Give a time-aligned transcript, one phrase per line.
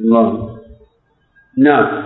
[0.00, 0.58] الله.
[1.58, 2.04] نعم.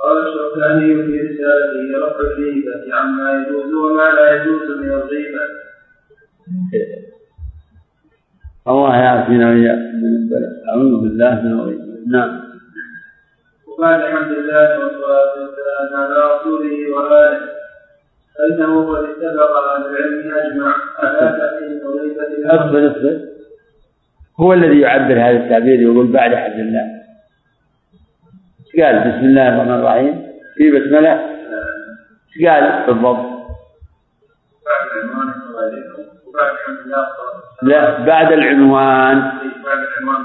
[0.00, 5.40] قال الشوكاني في رسالته رفع الغيبة عما يجوز وما لا يجوز من الغيبة.
[8.68, 10.52] الله يعافينا وإياكم من البلاء.
[10.68, 11.84] أعوذ بالله من الغيبة.
[12.06, 12.40] نعم.
[13.66, 17.54] وبعد حمد الله والصلاة والسلام على رسوله وآله.
[18.38, 23.33] فإنه قد اتفق أهل العلم أجمع على تحريم غيبة اصبر اصبر
[24.40, 27.04] هو الذي يعبر هذا التعبير يقول بعد حمد الله.
[28.82, 30.26] قال؟ بسم الله الرحمن الرحيم.
[30.56, 31.12] في بسملة
[32.36, 33.34] إيش قال بالضبط؟
[37.62, 39.32] لا بعد العنوان.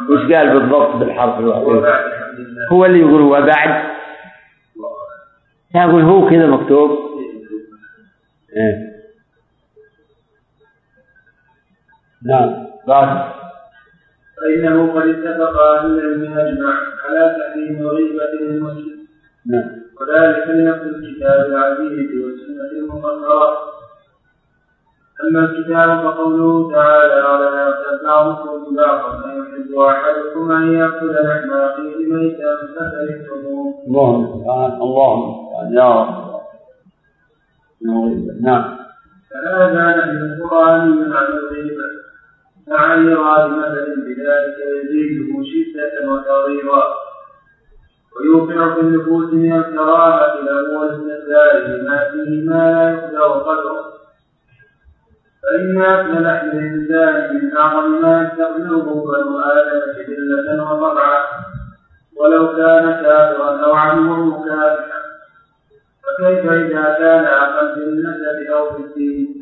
[0.09, 1.93] وش قال بالضبط بالحرف الواحد
[2.71, 3.83] هو اللي يقول وبعد
[5.75, 6.99] يقول هو كذا مكتوب.
[8.55, 8.89] إيه.
[12.25, 12.67] نعم.
[12.87, 13.38] بعد
[14.41, 16.73] فإنه قد اتفق أهل العلم أجمع
[17.05, 18.99] على تحريم غيبة المسلم
[19.45, 19.69] نعم.
[20.01, 23.57] وذلك لنفس الكتاب العزيز والسنة المطهرة.
[25.23, 32.55] أما الكتاب فقوله تعالى ولا يغتب بعضكم بعضا أيحب أحدكم أن يأكل لحم أخيه ميتا
[32.55, 34.81] فكرهتموه اللهم المستعان.
[34.81, 35.73] اللهم المستعان.
[35.73, 36.29] يا رب.
[38.41, 38.77] نعم.
[39.31, 42.08] فهذا نهي قرآني عن الغيبة.
[42.69, 43.49] مع إيراد
[44.05, 46.83] بذلك يزيده شدة وتغييرا.
[48.15, 53.93] ويوقع في النفوس من الكراهة له والاستهزاء بما فيه ما لا يقدر قدره.
[55.43, 61.17] فإن أكل لحم الإنسان من أعظم ما يستقبله بنو آدم جبلة وطبعا.
[62.17, 64.99] ولو كان كافرا أو عدوا مكافحا.
[66.03, 69.38] فكيف إذا كان أقل في النسب أو في الدين؟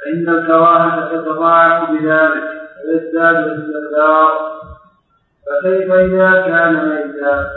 [0.00, 4.60] فإن الكراهة تتضاعف بذلك ويزداد الاستقرار
[5.46, 7.50] فكيف إذا كان ميتا؟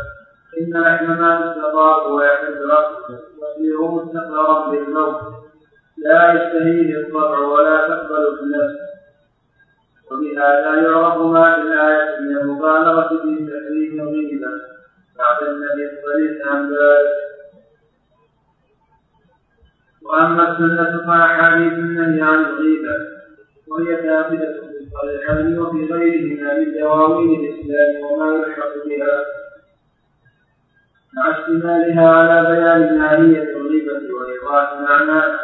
[0.61, 5.21] إن لحم ما استطاع ويحل رأسه يصير مستقرا بالموت.
[5.97, 8.75] لا يشتهيه الطبع ولا تقبل النفس.
[10.11, 14.47] وبهذا يعرف ما في الآية من المبالغة في تحريم الغيبة.
[15.17, 17.22] بعد النبي الصريح عن ذلك.
[20.05, 22.95] وأما السنة فاحاديث النهي عن الغيبة
[23.67, 29.25] وهي ثابتة في الصحيحين وفي غيرهما من دواوين الإسلام وما يلحق بها.
[31.15, 35.39] مع اشتمالها على بيان ماهيه الغيبة وإيضاح معناها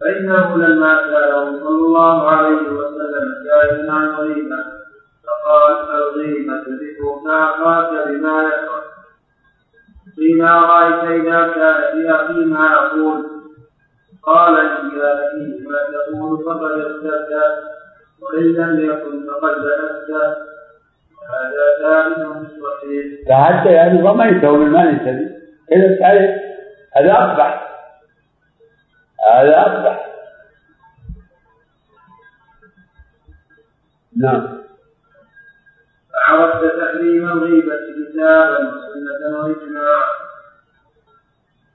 [0.00, 4.56] فانه لما سأله صلى الله عليه وسلم سائلا عن الغيبه
[5.24, 8.84] فقال الغيبة ذكرك اخاك بما يكره
[10.16, 13.39] قيل ارايت إذا كان في أخي ما أقول
[14.22, 17.32] قال إن كان فيه ما تقول فقد ارتد
[18.22, 20.10] وإن لم يكن فقد بلغت
[21.20, 23.28] وهذا ثابت صحيح.
[23.28, 24.92] فحتى يعني ضمنته من ما
[25.70, 26.40] كذبت عليه
[26.96, 27.70] هذا أقبح
[29.32, 30.06] هذا أقبح
[34.16, 34.60] نعم.
[36.12, 40.29] فعرفت تحريم الغيبة كتابا وسنة وإجماعا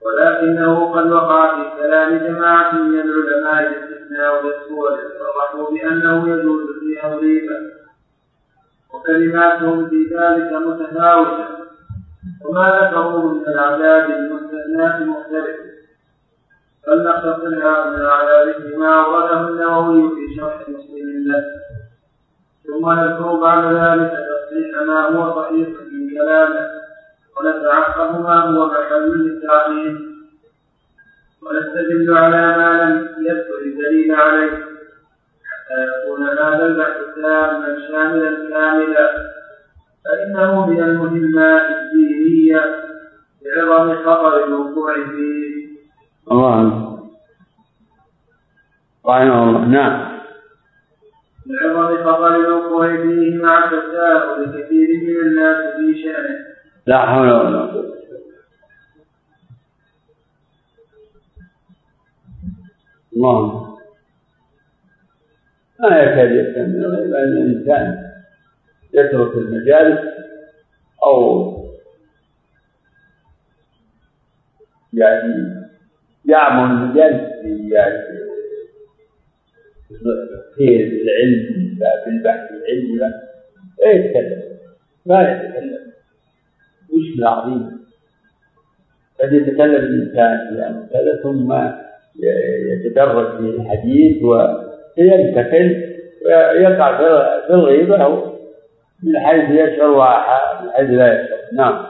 [0.05, 7.55] ولكنه قد وقع في كلام جماعة من العلماء الاستثناء والسور صرحوا بأنه يجوز فيها الغيبة
[8.93, 11.45] وكلماتهم في ذلك متفاوتة.
[12.45, 15.57] وما ذكروه من العذاب المستثناة مختلف.
[16.85, 17.67] فلنقتصر
[18.07, 21.43] على ذكر ما أورده النووي في شرح مسلم له.
[22.67, 26.75] ثم نذكر بعد ذلك تصحيح ما هو صحيح من كلامه.
[27.38, 30.16] ونتعقب ما هو محل للتعظيم
[31.41, 34.51] ونستدل على ما لم يذكر الدليل عليه.
[35.50, 39.09] حتى يكون هذا البحث تاما شاملا كاملا
[40.06, 42.85] فإنه من المهمات الدينية
[43.46, 45.66] بعظم خطر الوقوع فيه.
[46.31, 46.56] الله
[49.06, 49.66] رحمه الله.
[49.66, 50.19] نعم.
[51.46, 56.54] بعظم خطر الوقوع فيه مع تساهل كثير من الناس في شأنه.
[56.87, 57.96] لا حول ولا قوة.
[63.16, 63.66] الله.
[65.79, 66.84] ما يكاد يهتم أن
[67.16, 68.11] الإنسان
[68.93, 69.99] يترك المجالس
[71.03, 71.55] أو
[74.93, 75.55] يعني
[76.26, 78.16] يعمل المجالس يعني
[80.58, 83.91] خير العلم بالبحث العلمي لا.
[83.91, 84.58] يتكلم؟
[85.05, 85.95] ما يتكلم.
[86.93, 87.72] مشكلة عظيمة
[89.22, 91.53] قد يتكلم الإنسان في أمر كذا ثم
[92.73, 95.96] يتدرج في الحديث وينتقل
[96.26, 96.97] ويقع
[97.47, 98.32] في الغيبة
[99.03, 101.37] من حيث يشعر ومن حيث لا يشعر.
[101.53, 101.85] نعم.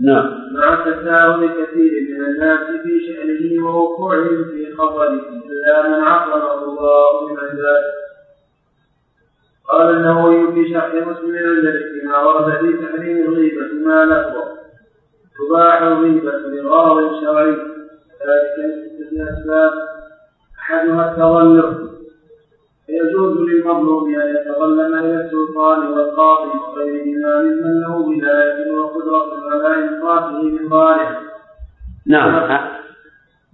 [0.00, 0.26] نعم.
[0.52, 5.12] مع تساهل كثير من الناس في شأنه ووقوعهم في خطره
[5.50, 8.05] إلا من عصمه الله من عباده
[9.68, 11.64] قال النووي في شرح مسلم عند
[12.04, 14.36] ما ورد في تحريم الغيبة ما لفظ
[15.38, 17.56] تباح الغيبة لغرض شرعي.
[18.26, 19.72] ذلك لستة أسباب
[20.60, 21.88] أحدها التظلم
[22.86, 30.68] فيجوز للمظلوم أن يتظلم إلى السلطان والقاضي وغيرهما ممن له ولاية وقدرة على إنصافه من
[30.68, 31.14] ظالم.
[32.06, 32.60] نعم.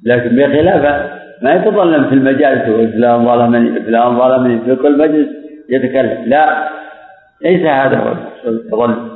[0.05, 1.13] لكن بخلاف
[1.43, 2.63] ما يتظلم في المجالس
[2.95, 5.42] فلان ظلمني فلان ظلمني في كل مجلس.
[5.69, 6.25] يتكلم.
[6.27, 6.71] لا
[7.43, 8.15] ليس هذا هو
[8.47, 9.13] التظلم.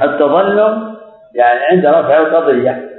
[0.00, 0.96] التظلم
[1.34, 2.90] يعني عند رفع القضية.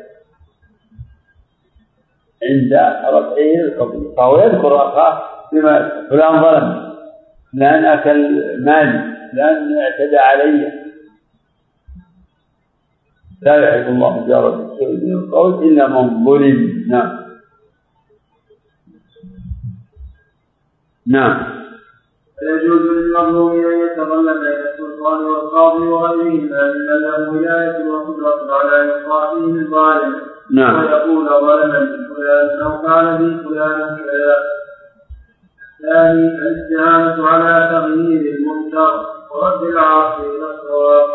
[2.49, 4.15] عند رفعه القضية.
[4.17, 6.95] فهو يذكر أخاه بما فلان ظلم
[7.53, 10.71] فلان أكل مالي فلان اعتدى علي.
[13.41, 16.85] لا يحب الله جار بالسوء من القول إلا من ظلم.
[16.89, 17.25] نعم.
[21.07, 21.54] نعم.
[22.39, 29.71] فيجوز للمظلوم أن يتظلم بين السلطان والقاضي وغيرهما ممن له ولاية وقدرة على إصلاحه من
[29.71, 30.15] ظالم
[30.51, 30.79] نعم.
[30.79, 34.35] ويقول ظلمني فلان أو قال لي فلان كذا.
[35.79, 41.07] الثاني الاستعانة على تغيير المنكر ورد العاصي إلى الصواب.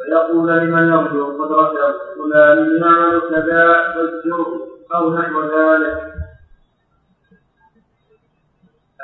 [0.00, 6.13] ويقول لمن يرجو قدرته فلان يعمل كذا فاذكره أو نحو ذلك.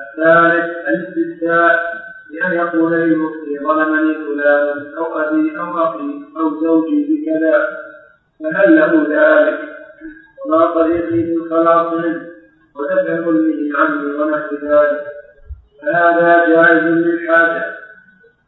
[0.01, 2.01] الثالث الاستفتاء
[2.31, 7.69] بأن يقول للمفتي ظلمني فلان أو أبي أو أخي أو زوجي بكذا
[8.41, 9.59] فهل له ذلك؟
[10.47, 12.27] وما طريقي في الخلاص منه
[12.77, 15.05] ودفع ظلمه عني ونحو ذلك.
[15.83, 17.65] فهذا جائز للحاجة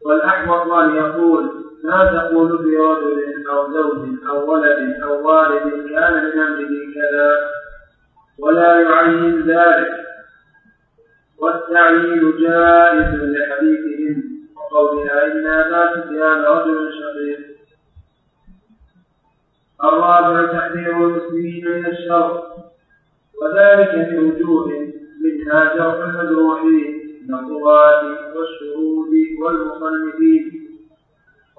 [0.05, 1.51] والأحوط أن يقول
[1.85, 7.51] ما تقول في رجل أو زوج أو ولد أو والد كان من أمره كذا
[8.39, 10.12] ولا يعين ذلك.
[11.43, 14.23] والتعيين جائز لحديثهم
[14.57, 17.39] وقولها إنا ما سفيان رجل شقيق.
[19.85, 22.43] الرابع تحذير المسلمين من الشر
[23.43, 24.69] وذلك في وجوه
[25.25, 28.03] منها جرح المجروحين من الطغاة
[28.37, 29.13] والشهود
[29.43, 30.69] والمصنفين.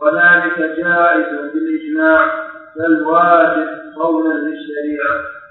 [0.01, 5.42] وذلك جائز بالإجماع بل واجب قولا للشريعة.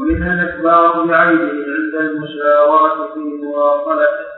[0.00, 4.30] ومنها الإخبار بعينه عند المشاورة في مواصلته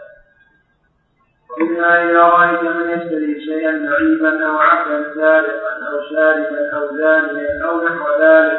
[1.50, 7.84] ومنها إذا رأيت من يشتري شيئا نعيبا أو عبدا سارقا أو شاربا أو زانيا أو
[7.84, 8.58] نحو ذلك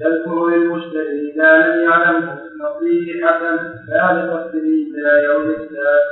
[0.00, 3.40] تذكر للمشتري إذا لم يعلمه نصيحة
[3.88, 6.02] لقصد الإيذاء أو الإفساد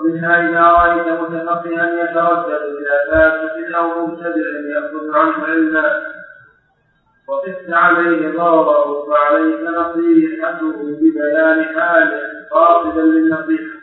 [0.00, 6.17] ومنها إذا رأيت متفقها يتردد إلى فاسق أو مبتدع يأخذ عنه علما.
[7.28, 12.20] وقست عليه ضرره فعليك نصيحته ببيان حاله
[12.50, 13.78] قاصدا للنصيحة.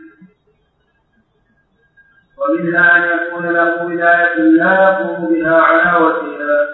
[2.38, 6.70] ومنها أن يكون له ولاية لا يقوم بها على وجهها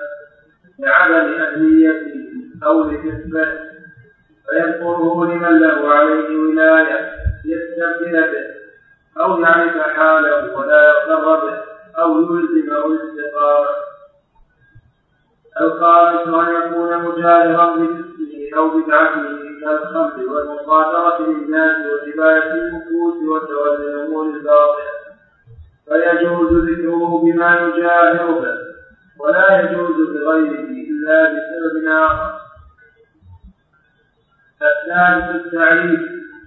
[0.79, 2.21] لعدم أهليته
[2.63, 3.47] أو لكسبه
[4.49, 7.11] فيذكره لمن له عليه ولاية
[7.45, 8.61] يستبدل به
[9.23, 11.57] أو يعرف حاله ولا يغتر به
[12.01, 13.90] أو يلزمه الاستقامة.
[15.59, 24.91] الخامس أن يكون مجاهرا بفسقه أو بدعته كالخمر والمصادرة للناس وجباية النفوس وتولي الأمور الباطلة.
[25.87, 28.57] فيجوز ذكره بما يجاهر به
[29.19, 32.31] ولا يجوز بغيره إلا بسبب آخر.
[34.61, 36.01] الثالث التعريف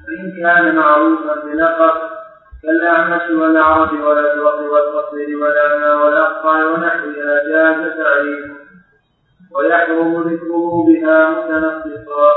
[0.07, 2.15] فإن كان معروفا بلقب
[2.63, 8.64] كالأعمش والأعرج والأزرق والقصير والأعمى والأقطع ونحوها جاز تعريفه.
[9.55, 12.33] ويحرم ذكره بها متنقصا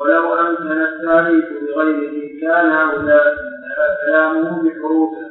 [0.00, 3.36] ولو أمكن التعريف بغيره كان أولى
[4.06, 5.26] كلامه بحروفه.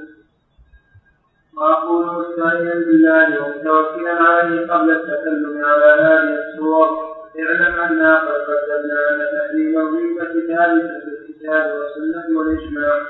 [1.57, 6.87] وأقول مستعينا بالله ومتوكلا عليه قبل التكلم على هذه الصور.
[7.39, 13.01] اعلم أنا قد قدمنا أن تحريم الغيبة ثابتة في الكتاب والسنة والإجماع.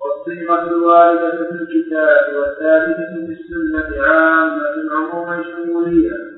[0.00, 6.33] والصيغة الواردة في الكتاب والثابتة في السنة عامة عموما شمولية.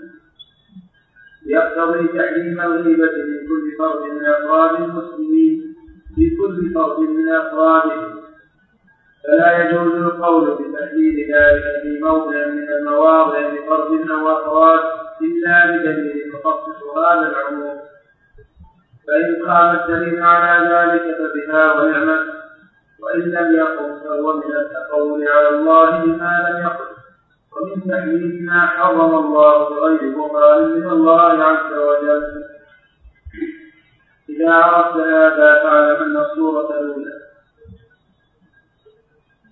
[1.46, 5.74] يقتضي تحريم الغيبة من كل فرد من أفراد المسلمين
[6.14, 8.16] في كل فرد من أفرادهم
[9.24, 14.80] فلا يجوز القول بتحليل ذلك في موضع من المواضع لفرد أو أفراد
[15.22, 17.78] إلا بدليل يخصص هذا العموم.
[19.06, 22.18] فإن قام الدليل على ذلك فبها ونعمة
[23.00, 26.86] وإن لم يقم فهو من التقول على الله بما لم يقل
[27.56, 32.44] ومن تحليل ما حرم الله بغير برهان من الله عز وجل.
[34.28, 37.12] إذا عرفت هذا فاعلم أن الصورة الأولى.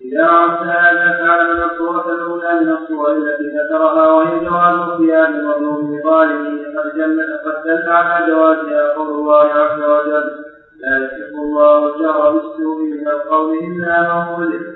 [0.01, 5.99] إذا عرفت هذا فاعلم أن الصورة الأولى من الصور التي ذكرها وهي جواز قيام المظلوم
[5.99, 10.45] بظالمه قد جل قد دل على جوازها قول الله عز وجل
[10.79, 14.74] لا يحب الله الجهر بالسوء من القول إلا من ظلم.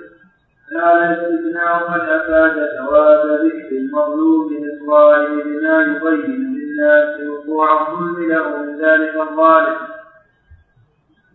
[0.75, 8.81] هذا الاستثناء قد أفاد جواز ذكر المظلوم للظالم بما يبين للناس وقوع الظلم له من
[8.81, 9.77] ذلك الظالم.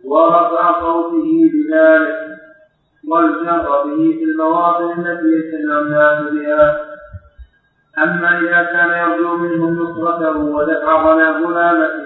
[0.05, 2.39] ورفع صوته بذلك
[3.09, 6.95] والجهر به في المواطن التي يجتمع الناس بها.
[7.99, 12.05] أما إذا كان يرجو منهم نصرته ودفع غلامته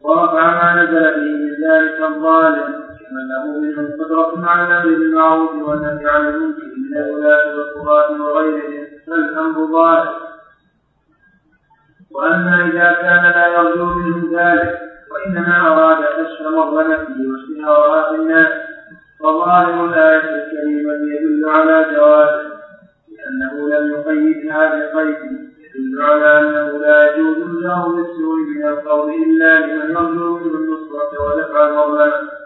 [0.00, 2.87] ورفع ما نزل به من ذلك الظالم
[3.28, 10.14] له منهم قدرة على بالمعروف والنهي عن المنكر من الولاة والقضاة وغيرهم فالأمر ظاهر
[12.10, 18.52] وأما إذا كان لا يرجو منهم ذلك وإنما أراد كشف مظلمته واشتهارها في الناس
[19.20, 22.58] فظاهر الآية الكريمة يدل على جوازه
[23.18, 25.16] لأنه لم يقيدها بقيد
[25.58, 31.68] يدل على أنه لا يجوز الجهر بالسوء من القول إلا لمن يرجو منه النصرة ودفع
[31.68, 32.37] المظلمة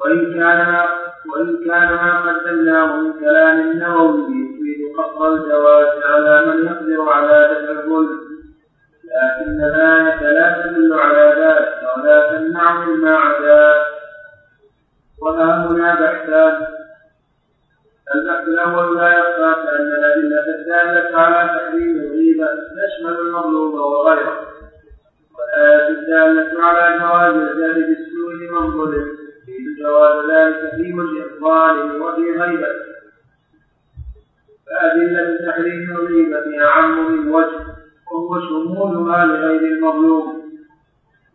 [0.00, 0.84] وإن كان
[1.26, 7.80] وإن كان ما قدمناه من كلام النووي يفيد قصر الجواز على من يقدر على دفع
[7.80, 8.20] الظلم.
[9.04, 13.84] لكن الآية لا تدل على ذلك ولا تمنع مما عداه
[15.22, 16.66] وها هنا بحثان.
[18.14, 24.46] البحث الأول لا يخفى أن الأدلة الدالة على تحريم الغيبة تشمل المظلوم وغيره.
[25.38, 29.17] والآية الدالة على جواز الجهل بالسوء لمن ظلم
[29.82, 30.92] جواز ذلك في
[31.24, 32.88] الظالم وفي غيبته
[34.66, 37.60] فأدلة تحريم الغيبة أعم من وجه
[38.12, 40.38] وهو شمولها لغير المظلوم.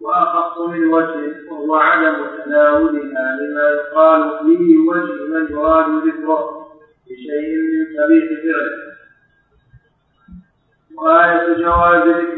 [0.01, 6.67] وأخص من وجه وهو عدم تناولها لما يقال فيه وجه من يراد ذكره
[7.05, 8.93] بشيء من قبيح فعله.
[10.97, 12.32] وآية جواز ذكر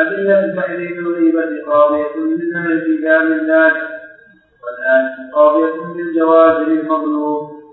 [0.00, 3.88] أدلة تحريم الغيبة قاضية من الكتاب ذلك
[4.64, 7.64] والآن قاضية بالجواز للمظلوم.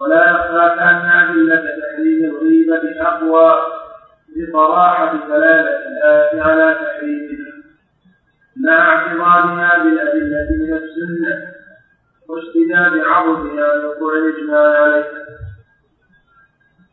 [0.00, 3.54] ولا يخفى أن أدلة تحريم الغيبة أقوى
[4.36, 7.52] بصراحة دلالة الآية على تحريمها.
[8.56, 11.54] مع اعتراضها بالأدلة من السنة
[12.28, 15.24] واشتداد عرضها لوقوع الإجماع عليها.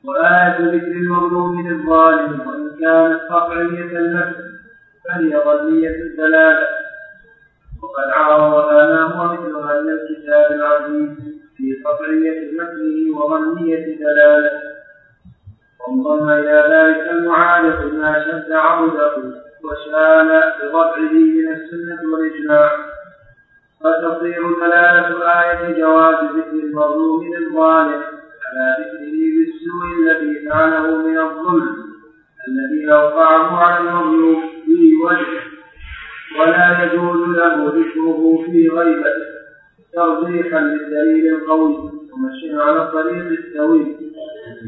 [0.05, 4.37] وآية ذكر المظلوم للظالم وإن كانت قطعية النفس
[5.05, 6.67] فهي ظنية الدلالة.
[7.83, 11.09] وقد عرضها ما هو مثلها من الكتاب العزيز
[11.57, 14.71] في قطعية نفسه وظنية دلالته
[15.79, 19.15] وانضم إلى ذلك المعارض ما شد عرضه
[19.63, 22.71] وشال بوضعه من السنة والإجماع.
[23.83, 28.20] فتصير دلالة آية جواز ذكر المظلوم للظالم
[28.51, 31.75] على ذكره بالسوء الذي فعله من الظلم
[32.47, 35.43] الذي أوقعه على المظلوم في وجهه
[36.39, 39.31] ولا يجوز له ذكره في غيبته.
[39.93, 41.75] ترجيحا للدليل القوي
[42.13, 43.97] ومشيا على الطريق السوي.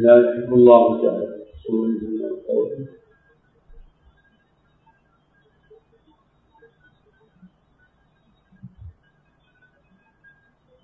[0.01, 1.33] لا يحب الله تعالى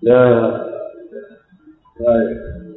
[0.01, 0.25] لا
[1.99, 2.68] لا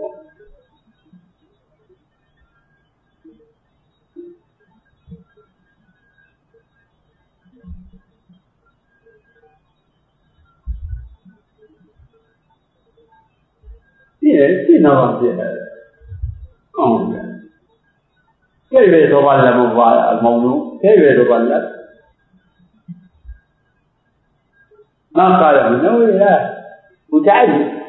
[14.67, 15.63] في نظر في هذا.
[17.15, 17.43] يعني.
[18.71, 21.73] كيف يتظلم المظلوم؟ كيف يتظلم؟
[25.17, 26.63] ما قاله النووي لا.
[27.13, 27.83] متعلم.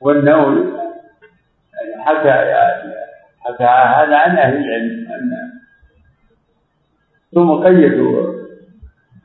[0.00, 0.72] والنووي
[1.98, 2.28] حكى
[3.40, 5.12] حكى هذا عن أهل العلم.
[5.12, 5.52] ان
[7.34, 8.32] ثم قيدوا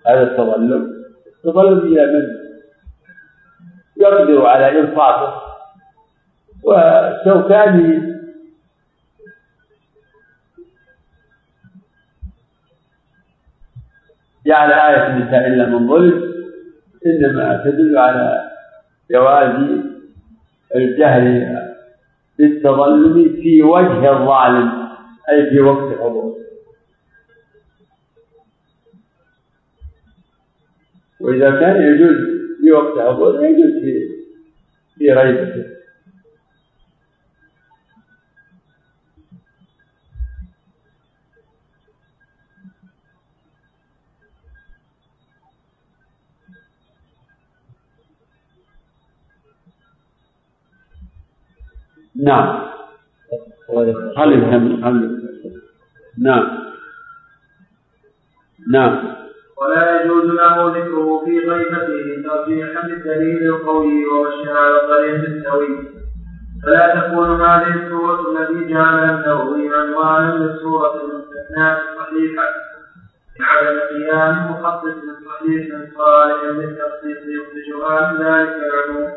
[0.08, 0.97] هذا التظلم.
[1.46, 2.48] التظلم إلى من
[3.98, 5.42] يقدر على انصافه
[6.64, 8.18] والشوكاني
[14.46, 16.34] جعل آية النساء إلا من ظلم
[17.06, 18.52] إنما تدل على
[19.12, 19.56] جواز
[20.76, 21.58] الجهل
[22.40, 24.88] بالتظلم في وجه الظالم
[25.30, 26.37] أي في وقت حضوره
[31.28, 32.18] وإذا كان يجوز
[32.62, 34.10] في وقت حضوره يجوز في
[34.98, 35.78] في غيبته
[52.16, 52.68] نعم.
[54.16, 54.36] خلي
[56.18, 56.58] نعم.
[58.72, 59.27] نعم.
[59.62, 65.98] ولا يجوز له ذكره في غيبته ترجيحا للدليل القوي ووشها على الطريق السوي
[66.64, 72.44] فلا تكون هذه السورة التي جعلها النووي عنوانا للسورة المستثناة الصحيحة.
[73.40, 79.14] لعدم قيام مخصص صحيح صالح للتخصيص يخرجها من ذلك العموم.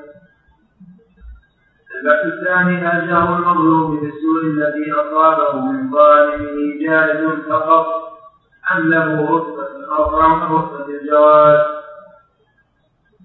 [1.94, 7.86] البحث الثاني هل جهر المظلوم بالسوء الذي أصابه من ظالمه جائز فقط
[8.74, 9.59] أم له رتبة
[9.98, 11.58] أرفع من رتبة الجواز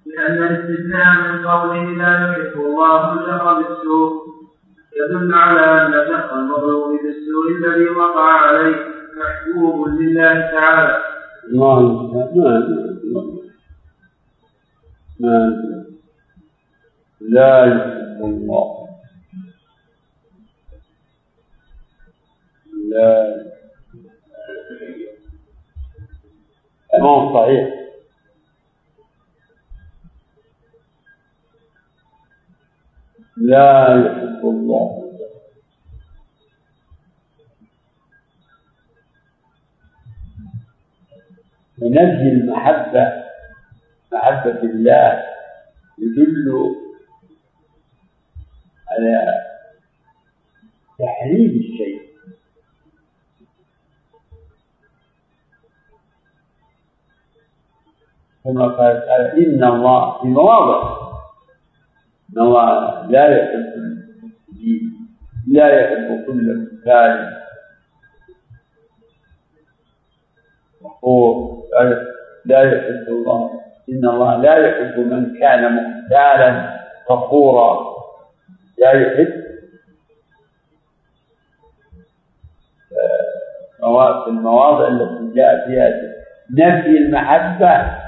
[0.06, 4.26] لأن الاستثناء من قوله لا يحب الله الجهر بالسوء
[5.00, 8.76] يدل على أن جهر المظلوم بالسوء الذي وقع عليه
[9.18, 11.02] محبوب لله تعالى.
[11.48, 11.80] الله
[12.14, 12.26] ما
[15.20, 15.56] ما
[17.22, 18.88] لا يحب الله
[22.90, 23.46] لا
[26.98, 27.76] تمام صحيح.
[33.38, 35.02] لا يحب الله.
[41.82, 43.24] ونفي المحبة
[44.14, 45.24] محبة الله
[46.00, 46.76] يدل
[48.92, 49.44] على
[51.00, 52.05] تحريم الشيء.
[58.46, 58.96] كما قال
[59.42, 60.98] إن الله في مواضع.
[62.30, 65.08] إن الله لا يحب المفسدين
[65.52, 67.34] لا يحب كل مكان
[70.82, 71.64] مقهور
[72.46, 73.62] لا يحب الله.
[73.90, 76.80] إن الله لا يحب من كان مختالا
[77.10, 77.96] فخورا.
[78.78, 79.46] لا يحب.
[84.24, 85.90] في المواضع التي جاء فيها
[86.52, 88.05] نفي المحبة.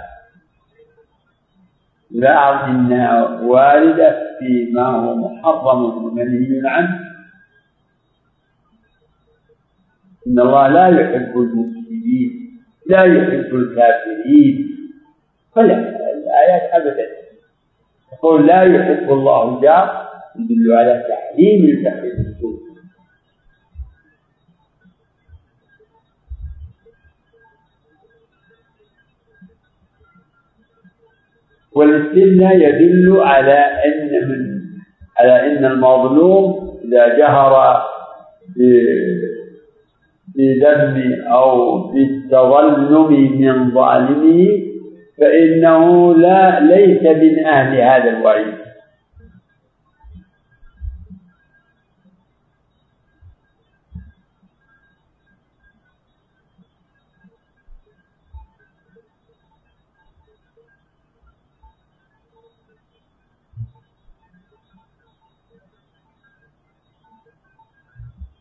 [2.12, 7.00] لاحظ انها واردة فيما هو محرم ومنهي عنه.
[10.28, 14.68] إن الله لا يحب المفسدين لا يحب الكافرين.
[15.56, 15.78] فلا
[16.14, 17.08] الآيات أبدا.
[18.14, 20.08] يقول لا يحب الله الجار
[20.40, 22.27] يدل على تحريم الفعل
[31.78, 34.58] والاستثناء يدل على أن من
[35.20, 37.54] على أن المظلوم إذا جهر
[40.36, 43.12] بذم أو بالتظلم
[43.42, 44.48] من ظالمه
[45.22, 48.54] فإنه لا ليس من أهل هذا الوعيد.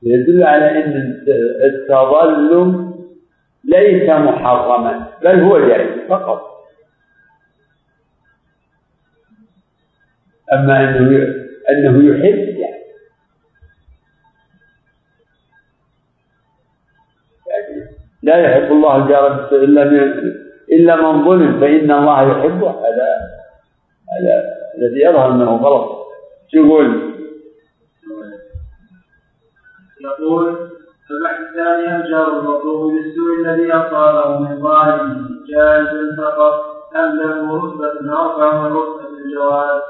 [0.07, 1.23] يدل على إن
[1.65, 2.95] التظلم
[3.65, 6.57] ليس محرما بل هو جائز فقط.
[10.53, 11.35] أما أنه
[11.71, 12.83] أنه يحب يعني
[18.23, 20.01] لا يحب الله الجار إلا من
[20.73, 22.71] إلا من ظلم فإن الله يحبه.
[22.71, 23.09] هذا
[24.13, 24.45] هذا
[24.79, 26.07] الذي يظهر أنه غلط.
[26.53, 27.16] شو يقول؟
[30.01, 30.71] يقول
[31.11, 38.63] البحث الثاني الجار المطلوب بالسوء الذي أصابه من ظالمه جائز فقط أم له رتبة أرفع
[38.63, 39.83] من رتبة الجواز؟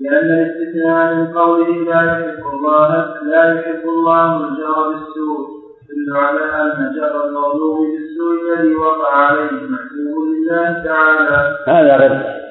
[0.00, 6.94] لأن الاستثناء من قوله لا يحب الله لا يحب الله الجار بالسوء يدل على أن
[6.96, 11.58] جر المغلوب بالسوء الذي وقع عليه محبوب لله تعالى.
[11.66, 12.42] هذا رد.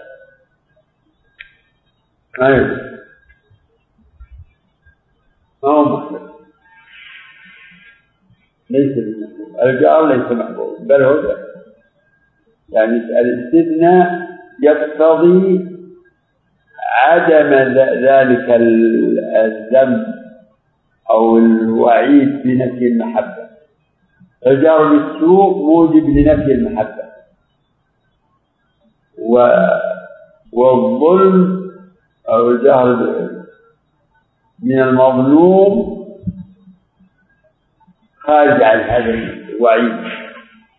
[2.41, 2.91] أيوه.
[5.63, 6.30] ما هو محبوب
[8.71, 8.97] ليس
[9.63, 11.35] الجار ليس محبوب بل هو
[12.69, 14.29] يعني الاستثناء
[14.63, 15.67] يقتضي
[17.07, 17.53] عدم
[18.05, 18.49] ذلك
[19.35, 20.05] الذنب
[21.11, 23.47] أو الوعيد بنفي المحبة.
[24.47, 27.03] الجار بالسوء موجب لنفي المحبة.
[29.17, 29.47] و
[30.53, 31.71] والظلم
[32.29, 33.19] أو الجهر
[34.63, 36.00] من المظلوم
[38.23, 39.13] خارج عن هذا
[39.49, 39.93] الوعيد.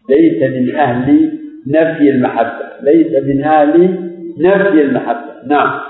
[0.09, 2.67] ليس من أهل نفي المحبة.
[2.83, 3.99] ليس من أهل
[4.39, 5.33] نفي المحبة.
[5.47, 5.81] نعم.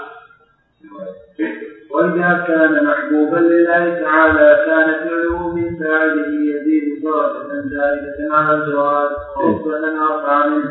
[1.91, 10.03] وإذا كان محبوبا لله تعالى كان فعله من فاعله يزيد درجة زائدة على الجواز ورتبة
[10.03, 10.71] أرفع منه.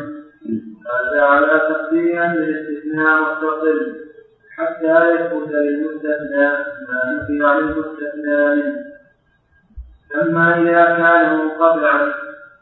[0.92, 3.94] هذا على تقدير أن الاستثناء مستقل
[4.56, 6.48] حتى يثبت للمستثنى
[6.88, 8.91] ما نفي عن المستثنى منه.
[10.20, 12.12] أما إذا كان منقطعا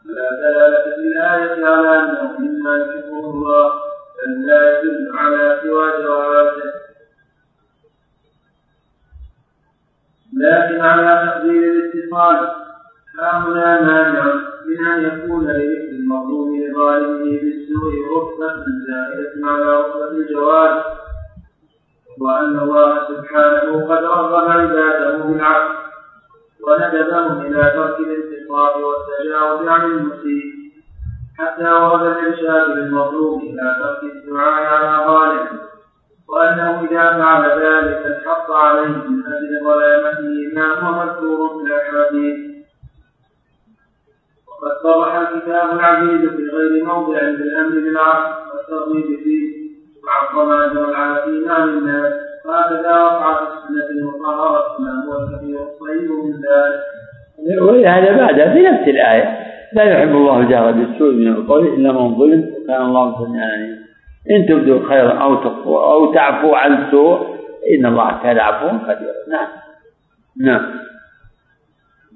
[0.05, 3.71] فلا دلالة في الآية على أنه مما يحبه الله
[4.17, 6.71] بل لا يدل على سوى جوازه
[10.33, 12.49] لكن على تقدير الاتصال
[13.19, 14.33] هنا مانع
[14.65, 20.83] من أن يكون لذكر المظلوم لظالمه بالسوء رتبة زائدة على رتبة الجواز
[22.19, 25.90] وأن الله سبحانه قد رغب عباده بالعفو
[26.67, 30.61] وندبهم إلى ترك الانتصاب والتجاوز عن المسيء.
[31.37, 35.59] حتى ورد الإرشاد للمظلوم إلى ترك الدعاء على ظالم
[36.29, 42.51] وأنه إذا فعل ذلك انحط عليه من أجل ظلامته ما هو مذكور في الأحاديث.
[44.47, 49.71] وقد صرح الكتاب العزيز في غير موضع بالأمر بالعفو والترغيب فيه
[50.03, 52.30] مع الضمان والعافين عن الناس.
[52.45, 56.81] وهكذا وقع في السنة المطهرة ما هو الكثير الصحيح من ذلك.
[57.61, 59.51] ولهذا بعدها في نفس الآية.
[59.73, 63.77] لا يحب الله الجهر بالسوء من القول إلا من ظلم وكان الله سميعا عليما
[64.31, 67.19] إن تبدوا خيرا أو تخفوا أو تعفو عن سوء
[67.75, 69.13] إن الله كان عفوا قديرا.
[69.27, 69.47] نعم.
[70.41, 70.81] نعم.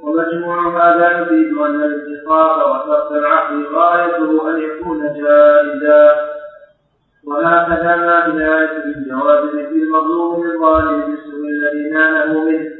[0.04, 6.35] ومجموع هذا يفيد أن الاتفاق وترك العقل غايته أن يكون جائزا.
[7.28, 12.72] وهكذا ما بنهاية الجواز في المظلوم الظالم بالسوء الذي ناله منه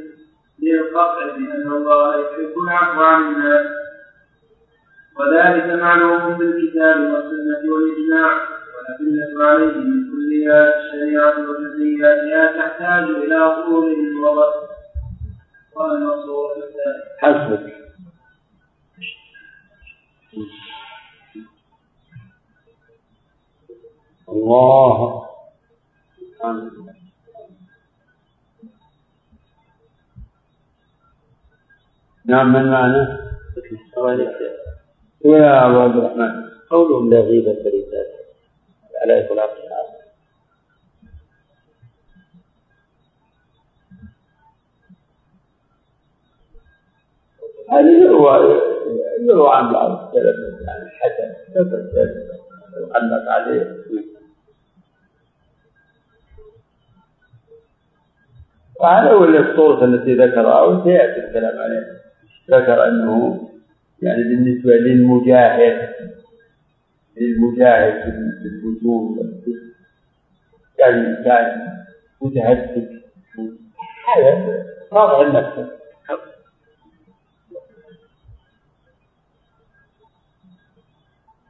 [0.62, 3.66] للقطع بأن الله يحب العفو عن الناس.
[5.18, 8.56] وذلك معلوم بالكتاب والسنة والإجماع.
[8.76, 14.52] والأدلة عليه من كليات الشريعة وجزئياتها تحتاج إلى أصول وضع
[15.76, 16.54] والمصور
[17.18, 17.76] حسبك.
[24.46, 25.26] الله
[32.24, 33.32] نعم من معنا؟
[35.24, 36.30] يا أبو عبد الرحمن
[36.70, 38.06] قولهم لا غيبة للذات
[39.02, 39.50] على إطلاق
[47.70, 48.60] هذه يروى
[49.28, 51.34] يروى عن بعض السلف يعني حسن
[52.94, 53.76] علق عليه
[58.80, 61.86] وهذا هو الصورة التي ذكرها وسيأتي الكلام عليه.
[62.50, 63.40] ذكر أنه
[64.02, 65.88] يعني بالنسبة للمجاهد
[67.20, 69.42] للمجاهد في الوجود.
[70.78, 71.66] يعني كان
[72.22, 73.02] متهدد
[74.16, 75.76] هذا واضح النفس.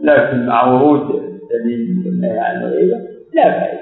[0.00, 2.96] لكن مع ورود دليل النهي عن الغيبة
[3.34, 3.80] لا فائدة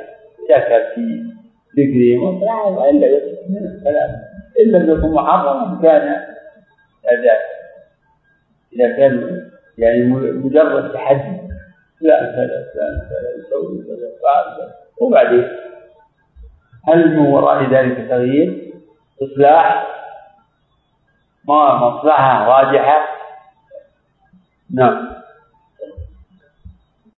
[0.49, 1.34] إذا كان في
[2.19, 4.11] مصلحة وإلا يصح من الكلام.
[4.61, 6.03] إن لم يكن محرما كان
[7.07, 7.41] أداء
[8.73, 9.43] إذا كان
[9.79, 11.45] يعني مجرد تحدي.
[12.01, 15.49] فلان كذا فلان كذا يسوي كذا فعل وبعدين؟
[16.89, 18.73] هل من وراء ذلك تغيير؟
[19.23, 19.87] إصلاح؟
[21.49, 23.09] ما مصلحة راجحة؟
[24.75, 25.14] نعم.